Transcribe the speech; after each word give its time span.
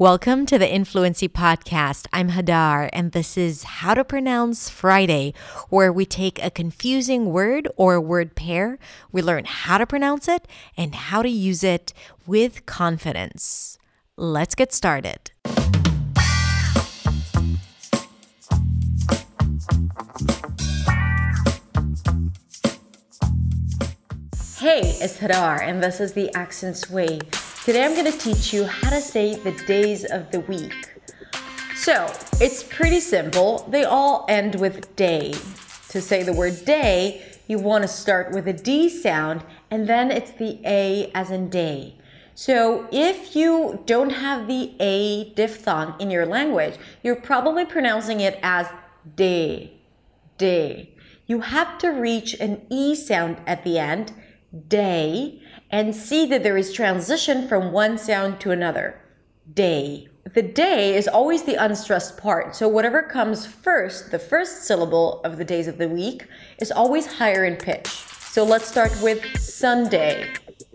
Welcome 0.00 0.46
to 0.46 0.60
the 0.60 0.72
Influency 0.72 1.28
Podcast. 1.28 2.06
I'm 2.12 2.30
Hadar, 2.30 2.88
and 2.92 3.10
this 3.10 3.36
is 3.36 3.64
How 3.64 3.94
to 3.94 4.04
Pronounce 4.04 4.70
Friday, 4.70 5.34
where 5.70 5.92
we 5.92 6.06
take 6.06 6.40
a 6.40 6.52
confusing 6.52 7.32
word 7.32 7.66
or 7.74 8.00
word 8.00 8.36
pair, 8.36 8.78
we 9.10 9.22
learn 9.22 9.44
how 9.44 9.76
to 9.76 9.86
pronounce 9.86 10.28
it 10.28 10.46
and 10.76 10.94
how 10.94 11.22
to 11.22 11.28
use 11.28 11.64
it 11.64 11.92
with 12.28 12.64
confidence. 12.64 13.76
Let's 14.16 14.54
get 14.54 14.72
started. 14.72 15.32
Hey, 24.60 24.94
it's 25.00 25.18
Hadar, 25.18 25.60
and 25.60 25.82
this 25.82 25.98
is 25.98 26.12
the 26.12 26.32
Accents 26.36 26.88
Way. 26.88 27.18
Today 27.68 27.84
I'm 27.84 27.92
going 27.92 28.10
to 28.10 28.18
teach 28.18 28.54
you 28.54 28.64
how 28.64 28.88
to 28.88 28.98
say 28.98 29.34
the 29.34 29.52
days 29.66 30.06
of 30.06 30.30
the 30.30 30.40
week. 30.40 30.72
So, 31.76 32.10
it's 32.40 32.62
pretty 32.62 32.98
simple. 32.98 33.68
They 33.68 33.84
all 33.84 34.24
end 34.26 34.54
with 34.54 34.96
day. 34.96 35.34
To 35.90 36.00
say 36.00 36.22
the 36.22 36.32
word 36.32 36.64
day, 36.64 37.22
you 37.46 37.58
want 37.58 37.82
to 37.82 37.88
start 37.88 38.32
with 38.32 38.48
a 38.48 38.54
D 38.54 38.88
sound 38.88 39.44
and 39.70 39.86
then 39.86 40.10
it's 40.10 40.30
the 40.30 40.58
A 40.64 41.10
as 41.14 41.30
in 41.30 41.50
day. 41.50 41.96
So, 42.34 42.88
if 42.90 43.36
you 43.36 43.82
don't 43.84 44.14
have 44.14 44.48
the 44.48 44.74
A 44.80 45.34
diphthong 45.34 46.00
in 46.00 46.10
your 46.10 46.24
language, 46.24 46.78
you're 47.02 47.16
probably 47.16 47.66
pronouncing 47.66 48.20
it 48.20 48.38
as 48.42 48.66
day, 49.14 49.74
day. 50.38 50.94
You 51.26 51.42
have 51.42 51.76
to 51.80 51.88
reach 51.88 52.32
an 52.40 52.62
E 52.70 52.94
sound 52.94 53.42
at 53.46 53.62
the 53.62 53.78
end, 53.78 54.14
day, 54.68 55.42
and 55.70 55.94
see 55.94 56.26
that 56.26 56.42
there 56.42 56.56
is 56.56 56.72
transition 56.72 57.46
from 57.48 57.72
one 57.72 57.98
sound 57.98 58.40
to 58.40 58.50
another. 58.50 59.00
Day. 59.54 60.08
The 60.34 60.42
day 60.42 60.94
is 60.94 61.08
always 61.08 61.44
the 61.44 61.54
unstressed 61.54 62.18
part. 62.18 62.54
So 62.54 62.68
whatever 62.68 63.02
comes 63.02 63.46
first, 63.46 64.10
the 64.10 64.18
first 64.18 64.64
syllable 64.64 65.20
of 65.22 65.38
the 65.38 65.44
days 65.44 65.68
of 65.68 65.78
the 65.78 65.88
week, 65.88 66.26
is 66.60 66.70
always 66.70 67.06
higher 67.06 67.44
in 67.44 67.56
pitch. 67.56 67.86
So 67.86 68.44
let's 68.44 68.68
start 68.68 68.92
with 69.02 69.24
Sunday. 69.38 70.32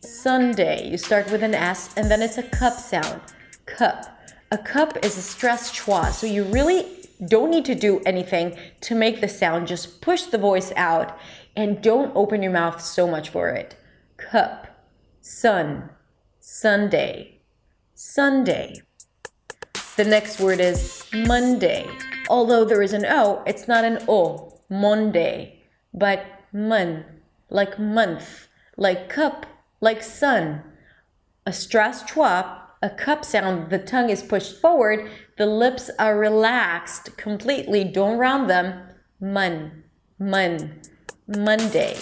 Sunday. 0.00 0.88
You 0.90 0.98
start 0.98 1.30
with 1.30 1.42
an 1.42 1.54
S 1.54 1.94
and 1.96 2.10
then 2.10 2.22
it's 2.22 2.38
a 2.38 2.42
cup 2.42 2.74
sound. 2.74 3.20
Cup. 3.66 4.18
A 4.50 4.58
cup 4.58 5.04
is 5.04 5.16
a 5.16 5.22
stressed 5.22 5.74
schwa. 5.74 6.10
So 6.10 6.26
you 6.26 6.44
really 6.44 7.08
don't 7.28 7.50
need 7.50 7.64
to 7.66 7.74
do 7.74 8.00
anything 8.04 8.56
to 8.82 8.94
make 8.94 9.20
the 9.20 9.28
sound. 9.28 9.68
Just 9.68 10.00
push 10.00 10.22
the 10.22 10.38
voice 10.38 10.72
out 10.76 11.18
and 11.56 11.80
don't 11.80 12.14
open 12.14 12.42
your 12.42 12.52
mouth 12.52 12.80
so 12.80 13.06
much 13.06 13.30
for 13.30 13.48
it. 13.50 13.76
Cup 14.16 14.65
sun, 15.26 15.90
Sunday, 16.38 17.40
Sunday. 17.94 18.80
The 19.96 20.04
next 20.04 20.38
word 20.38 20.60
is 20.60 21.04
Monday. 21.12 21.84
Although 22.30 22.64
there 22.64 22.80
is 22.80 22.92
an 22.92 23.04
O, 23.06 23.42
it's 23.44 23.66
not 23.66 23.84
an 23.84 23.98
O, 24.06 24.60
Monday, 24.70 25.64
but 25.92 26.24
mun, 26.52 27.04
like 27.50 27.76
month, 27.76 28.46
like 28.76 29.08
cup, 29.08 29.46
like 29.80 30.00
sun. 30.00 30.62
A 31.44 31.52
stress 31.52 32.04
schwa, 32.04 32.60
a 32.80 32.90
cup 32.90 33.24
sound, 33.24 33.70
the 33.70 33.80
tongue 33.80 34.10
is 34.10 34.22
pushed 34.22 34.60
forward, 34.60 35.10
the 35.38 35.46
lips 35.46 35.90
are 35.98 36.16
relaxed 36.16 37.16
completely, 37.16 37.82
don't 37.82 38.18
round 38.18 38.48
them. 38.48 38.80
Mun, 39.20 39.82
mun, 40.20 40.80
Monday. 41.26 41.96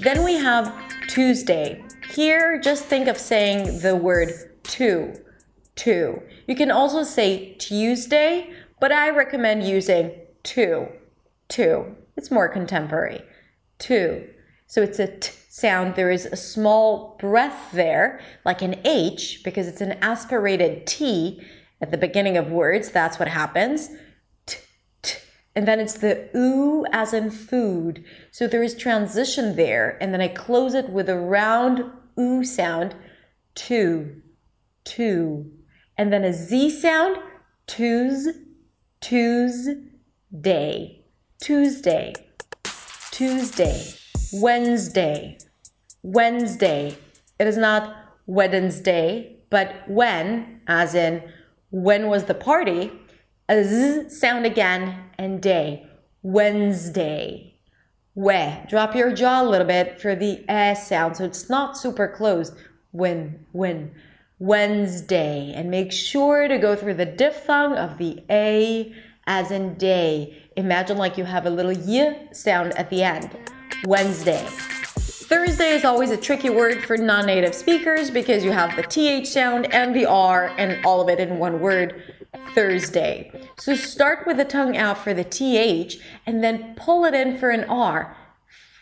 Then 0.00 0.24
we 0.24 0.36
have 0.36 0.72
Tuesday. 1.08 1.84
Here, 2.14 2.60
just 2.60 2.84
think 2.84 3.08
of 3.08 3.16
saying 3.16 3.78
the 3.80 3.96
word 3.96 4.32
to, 4.64 5.14
to. 5.76 6.22
You 6.46 6.54
can 6.54 6.70
also 6.70 7.04
say 7.04 7.54
Tuesday, 7.54 8.52
but 8.80 8.92
I 8.92 9.08
recommend 9.08 9.66
using 9.66 10.12
to, 10.42 10.88
to. 11.48 11.96
It's 12.18 12.30
more 12.30 12.48
contemporary. 12.48 13.22
To. 13.78 14.28
So 14.66 14.82
it's 14.82 14.98
a 14.98 15.06
t 15.06 15.32
sound. 15.48 15.94
There 15.94 16.10
is 16.10 16.26
a 16.26 16.36
small 16.36 17.16
breath 17.18 17.70
there, 17.72 18.20
like 18.44 18.60
an 18.60 18.78
H, 18.84 19.40
because 19.42 19.66
it's 19.66 19.80
an 19.80 19.92
aspirated 20.02 20.86
T 20.86 21.40
at 21.80 21.92
the 21.92 21.96
beginning 21.96 22.36
of 22.36 22.50
words. 22.50 22.90
That's 22.90 23.18
what 23.18 23.28
happens. 23.28 23.88
T, 24.44 24.58
t. 25.00 25.16
And 25.56 25.66
then 25.66 25.80
it's 25.80 25.94
the 25.94 26.28
oo 26.36 26.84
as 26.92 27.14
in 27.14 27.30
food. 27.30 28.04
So 28.30 28.46
there 28.46 28.62
is 28.62 28.74
transition 28.74 29.56
there. 29.56 29.96
And 29.98 30.12
then 30.12 30.20
I 30.20 30.28
close 30.28 30.74
it 30.74 30.90
with 30.90 31.08
a 31.08 31.18
round 31.18 31.90
oo 32.18 32.44
sound, 32.44 32.94
two, 33.54 34.22
two. 34.84 35.50
And 35.98 36.12
then 36.12 36.24
a 36.24 36.32
Z 36.32 36.70
sound, 36.70 37.16
twos, 37.66 38.28
twos, 39.00 39.68
day, 40.40 41.04
Tuesday, 41.40 42.14
Tuesday, 43.10 43.94
Wednesday, 44.32 45.38
Wednesday. 46.02 46.96
It 47.38 47.46
is 47.46 47.56
not 47.56 47.94
Wednesday, 48.26 49.38
but 49.50 49.82
when, 49.88 50.60
as 50.66 50.94
in 50.94 51.22
when 51.70 52.06
was 52.06 52.24
the 52.24 52.34
party, 52.34 52.92
a 53.48 53.64
Z 53.64 54.08
sound 54.10 54.46
again, 54.46 55.10
and 55.18 55.42
day, 55.42 55.86
Wednesday 56.22 57.51
we. 58.14 58.48
Drop 58.68 58.94
your 58.94 59.12
jaw 59.12 59.42
a 59.42 59.48
little 59.48 59.66
bit 59.66 60.00
for 60.00 60.14
the 60.14 60.44
s 60.48 60.88
sound 60.88 61.16
so 61.16 61.24
it's 61.24 61.48
not 61.48 61.76
super 61.76 62.08
close. 62.08 62.52
When, 62.92 63.46
when. 63.52 63.92
Wednesday. 64.38 65.52
And 65.54 65.70
make 65.70 65.92
sure 65.92 66.48
to 66.48 66.58
go 66.58 66.74
through 66.74 66.94
the 66.94 67.06
diphthong 67.06 67.74
of 67.74 67.96
the 67.98 68.22
A 68.28 68.92
as 69.26 69.52
in 69.52 69.74
day. 69.74 70.42
Imagine 70.56 70.98
like 70.98 71.16
you 71.16 71.24
have 71.24 71.46
a 71.46 71.50
little 71.50 71.72
y 71.72 72.28
sound 72.32 72.72
at 72.76 72.90
the 72.90 73.04
end. 73.04 73.30
Wednesday. 73.86 74.44
Thursday 75.32 75.70
is 75.70 75.84
always 75.84 76.10
a 76.10 76.16
tricky 76.16 76.50
word 76.50 76.84
for 76.84 76.96
non 76.96 77.26
native 77.26 77.54
speakers 77.54 78.10
because 78.10 78.44
you 78.44 78.50
have 78.50 78.74
the 78.76 78.82
TH 78.82 79.26
sound 79.26 79.72
and 79.72 79.94
the 79.94 80.06
R 80.06 80.48
and 80.58 80.84
all 80.84 81.00
of 81.00 81.08
it 81.08 81.20
in 81.20 81.38
one 81.38 81.60
word. 81.60 82.21
Thursday. 82.54 83.48
So 83.58 83.74
start 83.74 84.26
with 84.26 84.36
the 84.36 84.44
tongue 84.44 84.76
out 84.76 84.98
for 84.98 85.14
the 85.14 85.24
TH 85.24 85.98
and 86.26 86.42
then 86.42 86.74
pull 86.76 87.04
it 87.04 87.14
in 87.14 87.38
for 87.38 87.50
an 87.50 87.64
R. 87.64 88.16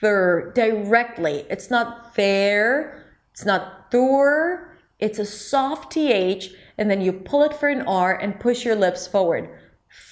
Thur, 0.01 0.53
directly. 0.55 1.45
It's 1.51 1.71
not 1.71 2.15
fair, 2.15 3.05
it's 3.33 3.45
not 3.45 3.91
thur, 3.91 4.71
it's 4.99 5.19
a 5.19 5.27
soft 5.27 5.93
TH, 5.93 6.51
and 6.79 6.91
then 6.91 7.01
you 7.01 7.13
pull 7.13 7.43
it 7.45 7.55
for 7.55 7.69
an 7.69 7.83
R 7.83 8.17
and 8.17 8.41
push 8.41 8.65
your 8.65 8.77
lips 8.77 9.07
forward. 9.07 9.51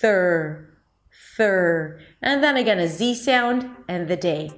Thur, 0.00 0.68
thur. 1.36 2.00
And 2.22 2.42
then 2.42 2.56
again, 2.56 2.78
a 2.78 2.88
Z 2.88 3.14
sound 3.14 3.70
and 3.88 4.08
the 4.08 4.16
day. 4.16 4.50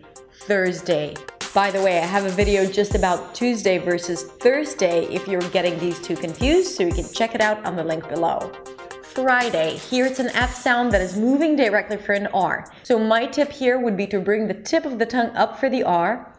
Thursday. 0.43 1.15
By 1.53 1.71
the 1.71 1.82
way, 1.82 1.99
I 1.99 2.06
have 2.06 2.25
a 2.25 2.31
video 2.31 2.65
just 2.65 2.94
about 2.94 3.34
Tuesday 3.34 3.78
versus 3.78 4.22
Thursday 4.22 5.05
if 5.06 5.27
you're 5.27 5.41
getting 5.50 5.78
these 5.78 6.00
two 6.00 6.17
confused, 6.17 6.77
so 6.77 6.84
you 6.84 6.93
can 6.93 7.12
check 7.12 7.34
it 7.34 7.41
out 7.41 7.65
on 7.65 7.77
the 7.77 7.84
link 7.84 8.09
below. 8.09 8.53
Friday. 9.15 9.76
Here 9.76 10.06
it's 10.06 10.21
an 10.21 10.31
F 10.34 10.54
sound 10.54 10.93
that 10.93 11.00
is 11.00 11.16
moving 11.16 11.56
directly 11.56 11.97
for 11.97 12.12
an 12.12 12.28
R. 12.28 12.71
So 12.84 12.98
my 12.98 13.26
tip 13.26 13.50
here 13.50 13.78
would 13.78 13.97
be 13.97 14.06
to 14.06 14.21
bring 14.21 14.47
the 14.47 14.54
tip 14.54 14.84
of 14.84 14.98
the 14.98 15.06
tongue 15.06 15.34
up 15.37 15.59
for 15.59 15.69
the 15.69 15.82
R. 15.82 16.32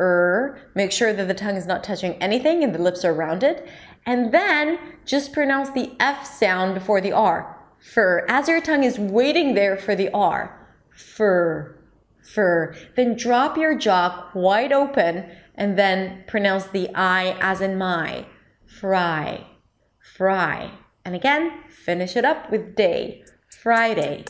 Er, 0.00 0.58
make 0.74 0.92
sure 0.92 1.12
that 1.12 1.26
the 1.26 1.34
tongue 1.34 1.56
is 1.56 1.66
not 1.66 1.82
touching 1.82 2.14
anything 2.14 2.62
and 2.62 2.72
the 2.74 2.78
lips 2.80 3.04
are 3.04 3.12
rounded. 3.12 3.68
And 4.06 4.32
then 4.32 4.78
just 5.04 5.32
pronounce 5.32 5.70
the 5.70 5.92
F 5.98 6.24
sound 6.24 6.74
before 6.74 7.00
the 7.00 7.12
R. 7.12 7.58
Fur. 7.80 8.24
As 8.28 8.46
your 8.46 8.60
tongue 8.60 8.84
is 8.84 8.98
waiting 8.98 9.54
there 9.54 9.76
for 9.76 9.96
the 9.96 10.08
R. 10.10 10.68
Fur. 10.90 11.76
Fur. 12.22 12.74
Then 12.94 13.16
drop 13.16 13.56
your 13.56 13.76
jaw 13.76 14.30
wide 14.32 14.72
open 14.72 15.28
and 15.56 15.76
then 15.76 16.22
pronounce 16.28 16.66
the 16.66 16.88
I 16.94 17.36
as 17.40 17.60
in 17.60 17.76
my. 17.76 18.26
Fry. 18.64 19.44
Fry. 20.16 20.70
And 21.04 21.14
again, 21.14 21.64
finish 21.68 22.16
it 22.16 22.24
up 22.24 22.50
with 22.50 22.76
day, 22.76 23.24
Friday, 23.60 24.24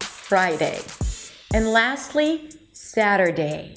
Friday. 0.00 0.80
And 1.54 1.72
lastly, 1.72 2.50
Saturday, 2.72 3.74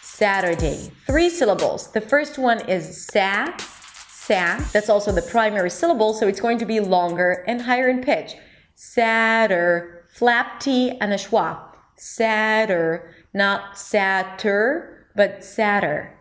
Saturday. 0.00 0.90
Three 1.06 1.28
syllables. 1.28 1.90
The 1.92 2.00
first 2.00 2.38
one 2.38 2.66
is 2.68 3.06
sa, 3.06 3.52
sa. 3.58 4.58
That's 4.72 4.88
also 4.88 5.12
the 5.12 5.22
primary 5.22 5.70
syllable, 5.70 6.14
so 6.14 6.28
it's 6.28 6.40
going 6.40 6.58
to 6.58 6.66
be 6.66 6.80
longer 6.80 7.44
and 7.46 7.60
higher 7.60 7.88
in 7.88 8.00
pitch. 8.00 8.34
Satter, 8.76 10.08
flap 10.08 10.60
T 10.60 10.98
and 11.00 11.12
a 11.12 11.16
schwa. 11.16 11.58
Satter, 11.98 13.12
not 13.34 13.74
satter, 13.74 15.04
but 15.14 15.40
satter, 15.40 16.12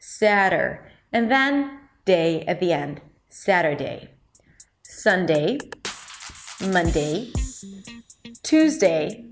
satter. 0.00 0.84
And 1.12 1.30
then 1.30 1.78
day 2.04 2.42
at 2.46 2.58
the 2.58 2.72
end, 2.72 3.00
Saturday. 3.28 4.10
Sunday, 4.94 5.58
Monday, 6.68 7.32
Tuesday, 8.44 9.24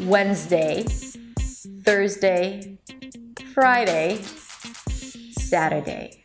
Wednesday, 0.00 0.84
Thursday, 1.84 2.78
Friday, 3.52 4.22
Saturday. 5.32 6.24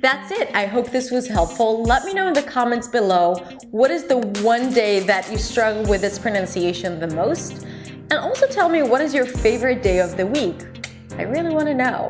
That's 0.00 0.30
it. 0.30 0.50
I 0.54 0.64
hope 0.64 0.90
this 0.90 1.10
was 1.10 1.26
helpful. 1.26 1.82
Let 1.82 2.04
me 2.04 2.14
know 2.14 2.28
in 2.28 2.32
the 2.32 2.42
comments 2.42 2.88
below 2.88 3.34
what 3.70 3.90
is 3.90 4.04
the 4.04 4.18
one 4.42 4.72
day 4.72 5.00
that 5.00 5.30
you 5.30 5.36
struggle 5.36 5.84
with 5.84 6.04
its 6.04 6.18
pronunciation 6.18 7.00
the 7.00 7.08
most? 7.08 7.66
And 8.10 8.14
also 8.14 8.46
tell 8.46 8.70
me 8.70 8.82
what 8.82 9.02
is 9.02 9.12
your 9.12 9.26
favorite 9.26 9.82
day 9.82 9.98
of 9.98 10.16
the 10.16 10.26
week? 10.26 10.64
I 11.18 11.22
really 11.22 11.52
want 11.52 11.66
to 11.66 11.74
know. 11.74 12.08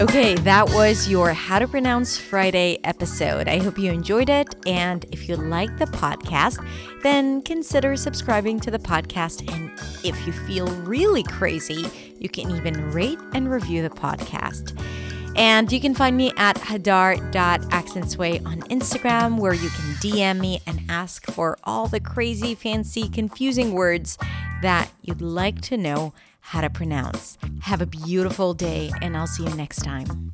Okay, 0.00 0.34
that 0.34 0.66
was 0.70 1.10
your 1.10 1.34
How 1.34 1.58
to 1.58 1.68
Pronounce 1.68 2.16
Friday 2.16 2.78
episode. 2.84 3.48
I 3.48 3.58
hope 3.58 3.78
you 3.78 3.92
enjoyed 3.92 4.30
it. 4.30 4.48
And 4.66 5.04
if 5.12 5.28
you 5.28 5.36
like 5.36 5.76
the 5.76 5.84
podcast, 5.84 6.66
then 7.02 7.42
consider 7.42 7.94
subscribing 7.96 8.60
to 8.60 8.70
the 8.70 8.78
podcast. 8.78 9.46
And 9.52 9.70
if 10.02 10.26
you 10.26 10.32
feel 10.32 10.68
really 10.84 11.22
crazy, 11.22 11.86
you 12.18 12.30
can 12.30 12.50
even 12.50 12.92
rate 12.92 13.18
and 13.34 13.50
review 13.50 13.82
the 13.82 13.90
podcast. 13.90 14.74
And 15.36 15.70
you 15.70 15.82
can 15.82 15.94
find 15.94 16.16
me 16.16 16.32
at 16.38 16.56
hadar.accentsway 16.56 18.46
on 18.46 18.62
Instagram, 18.62 19.38
where 19.38 19.52
you 19.52 19.68
can 19.68 19.94
DM 19.96 20.40
me 20.40 20.62
and 20.66 20.80
ask 20.88 21.26
for 21.26 21.58
all 21.64 21.88
the 21.88 22.00
crazy, 22.00 22.54
fancy, 22.54 23.06
confusing 23.06 23.74
words 23.74 24.16
that 24.62 24.90
you'd 25.02 25.20
like 25.20 25.60
to 25.60 25.76
know 25.76 26.14
how 26.40 26.60
to 26.60 26.70
pronounce. 26.70 27.38
Have 27.62 27.80
a 27.80 27.86
beautiful 27.86 28.54
day, 28.54 28.90
and 29.00 29.16
I'll 29.16 29.26
see 29.26 29.44
you 29.44 29.54
next 29.54 29.78
time. 29.84 30.32